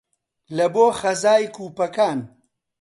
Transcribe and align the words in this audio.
لە 0.57 0.67
بۆ 0.73 0.85
خەزای 0.99 1.45
کوپەکان 1.55 2.19